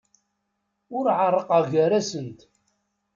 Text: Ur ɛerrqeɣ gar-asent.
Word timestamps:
Ur 0.97 1.05
ɛerrqeɣ 1.17 1.63
gar-asent. 1.71 2.39